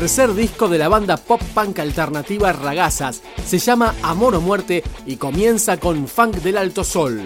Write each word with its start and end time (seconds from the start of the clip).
Tercer 0.00 0.34
disco 0.34 0.66
de 0.66 0.76
la 0.76 0.88
banda 0.88 1.16
pop 1.16 1.40
punk 1.54 1.78
alternativa 1.78 2.52
Ragazas. 2.52 3.22
Se 3.46 3.58
llama 3.58 3.94
Amor 4.02 4.34
o 4.34 4.40
Muerte 4.40 4.82
y 5.06 5.14
comienza 5.14 5.76
con 5.76 6.08
Funk 6.08 6.38
del 6.38 6.58
Alto 6.58 6.82
Sol. 6.82 7.22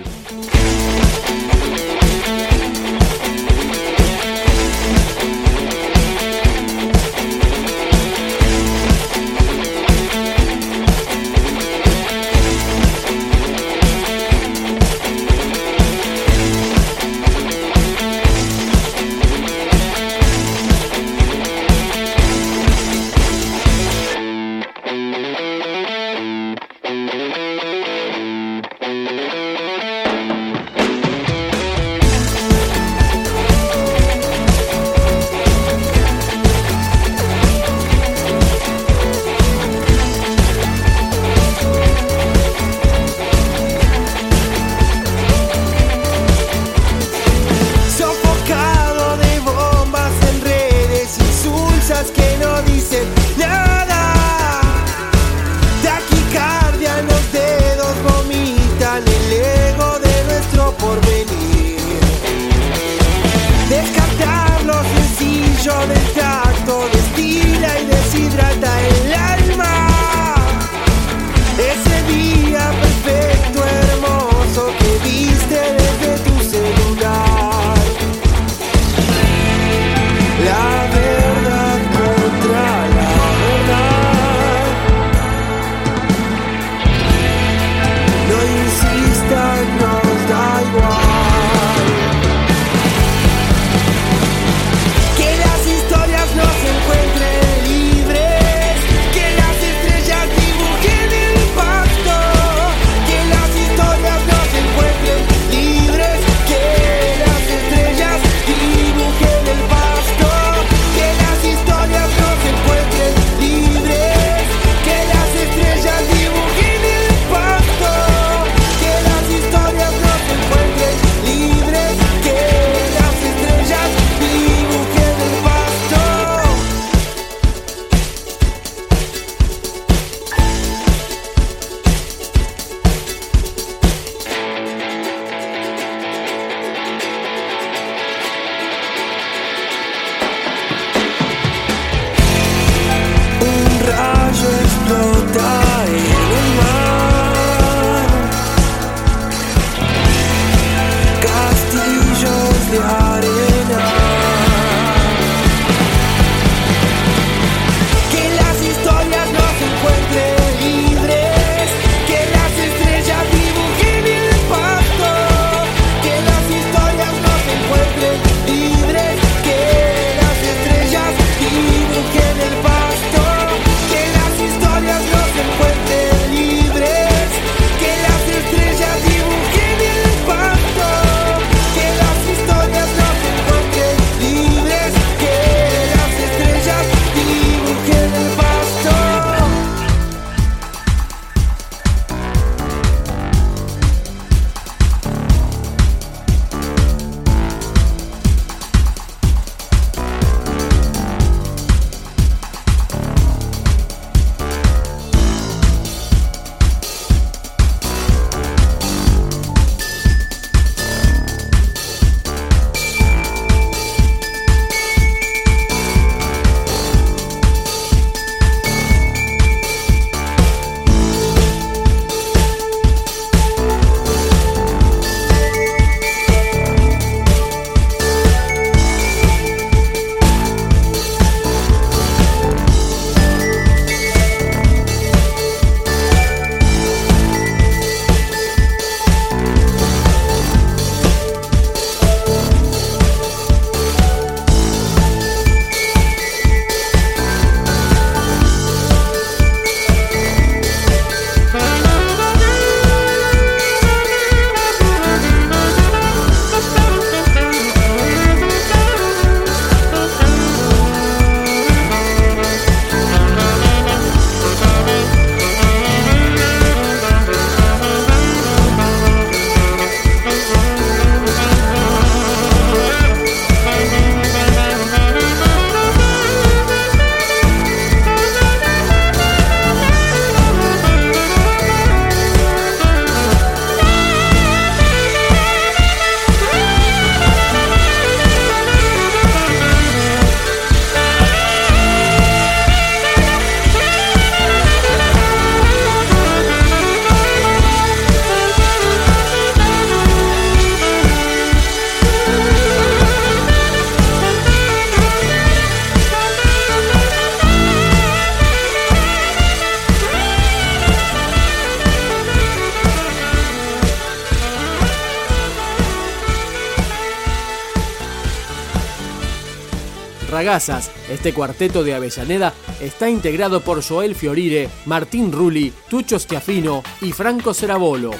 Este 321.11 321.35
cuarteto 321.35 321.83
de 321.83 321.95
Avellaneda 321.95 322.55
está 322.81 323.11
integrado 323.11 323.61
por 323.61 323.83
Joel 323.83 324.15
Fiorire, 324.15 324.69
Martín 324.87 325.33
Rulli, 325.33 325.73
Tucho 325.89 326.17
Stiafino 326.17 326.85
y 327.01 327.11
Franco 327.11 327.53
Cerabolo. 327.53 328.13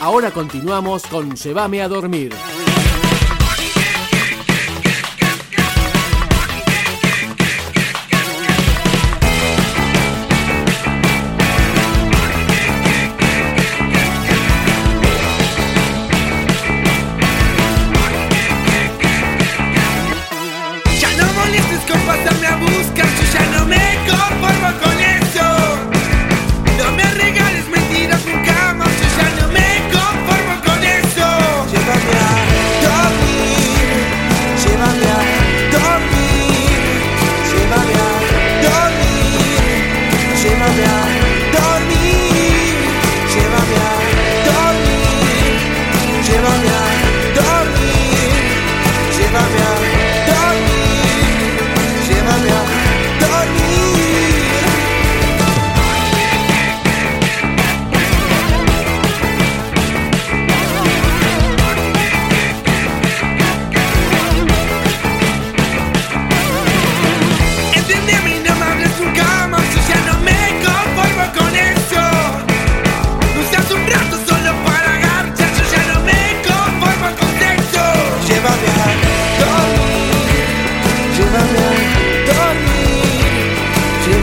Ahora 0.00 0.30
continuamos 0.30 1.02
con 1.06 1.34
Llévame 1.34 1.82
a 1.82 1.88
dormir. 1.88 2.32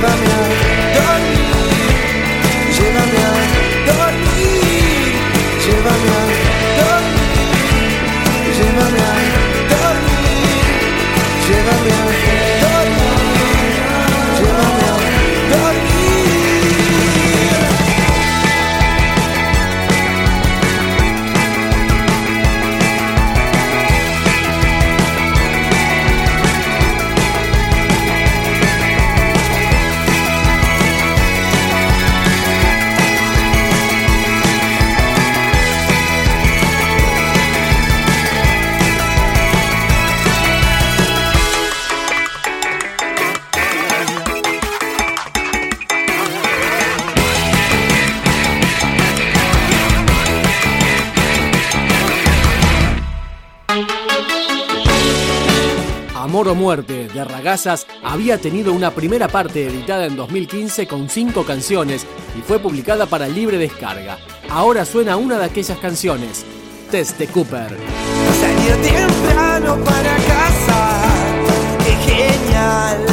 Don't 0.03 0.11
dormir, 0.95 1.55
llévame 2.75 3.19
a 3.19 3.22
Amor 56.15 56.47
o 56.47 56.55
Muerte 56.55 57.07
de 57.07 57.23
Ragazas 57.23 57.85
había 58.03 58.37
tenido 58.37 58.71
una 58.71 58.91
primera 58.91 59.27
parte 59.27 59.67
editada 59.67 60.05
en 60.05 60.15
2015 60.15 60.87
con 60.87 61.09
cinco 61.09 61.43
canciones 61.43 62.05
y 62.37 62.41
fue 62.41 62.59
publicada 62.59 63.07
para 63.07 63.27
libre 63.27 63.57
descarga. 63.57 64.17
Ahora 64.49 64.85
suena 64.85 65.17
una 65.17 65.37
de 65.37 65.45
aquellas 65.45 65.77
canciones, 65.79 66.45
Teste 66.91 67.27
Cooper. 67.27 67.77
temprano 68.81 69.77
para 69.83 70.15
casa, 70.17 71.01
qué 71.83 71.91
genial. 72.11 73.05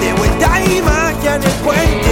De 0.00 0.12
vuelta 0.14 0.48
magia 0.84 1.36
en 1.36 1.42
el 1.42 1.52
puente. 1.64 2.09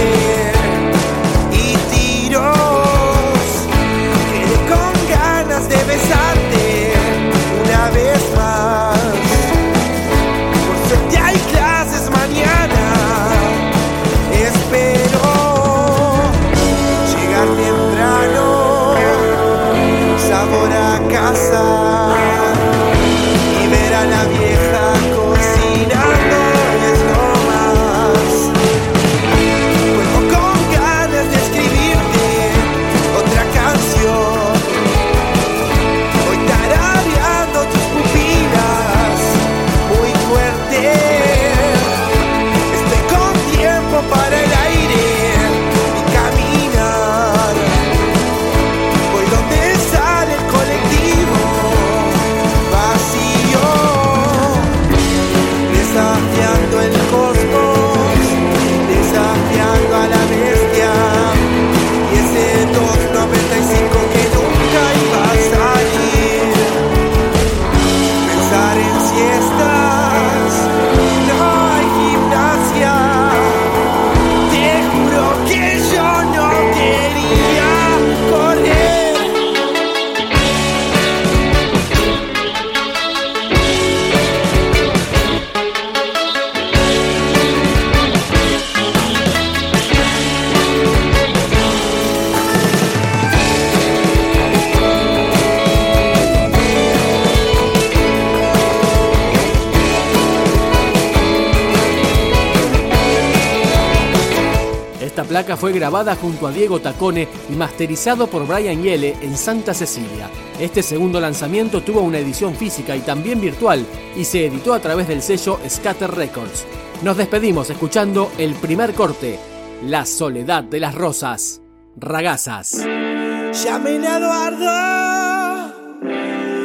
Fue 105.59 105.73
grabada 105.73 106.15
junto 106.15 106.47
a 106.47 106.51
Diego 106.51 106.79
Tacone 106.79 107.27
y 107.49 107.53
masterizado 107.53 108.27
por 108.27 108.47
Brian 108.47 108.81
Yele 108.81 109.17
en 109.21 109.35
Santa 109.35 109.73
Cecilia. 109.73 110.29
Este 110.57 110.81
segundo 110.81 111.19
lanzamiento 111.19 111.81
tuvo 111.81 111.99
una 111.99 112.19
edición 112.19 112.55
física 112.55 112.95
y 112.95 113.01
también 113.01 113.41
virtual 113.41 113.85
y 114.15 114.23
se 114.23 114.45
editó 114.45 114.73
a 114.73 114.79
través 114.79 115.09
del 115.09 115.21
sello 115.21 115.59
Scatter 115.67 116.11
Records. 116.11 116.65
Nos 117.03 117.17
despedimos 117.17 117.69
escuchando 117.69 118.31
el 118.37 118.53
primer 118.55 118.93
corte, 118.93 119.37
La 119.85 120.05
soledad 120.05 120.63
de 120.63 120.79
las 120.79 120.95
rosas, 120.95 121.61
Ragazas. 121.97 122.77
Llamen 122.77 124.05
a 124.05 124.17
Eduardo, 124.17 125.73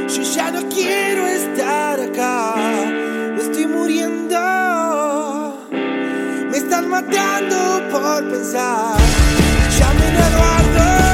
yo 0.06 0.22
ya 0.22 0.50
no 0.52 0.68
quiero 0.68 1.26
estar 1.26 2.00
acá, 2.00 2.54
matando 6.94 7.82
por 7.90 8.22
pensar. 8.30 8.96
Ya 9.78 9.92
me 9.94 10.10
graduado. 10.12 11.13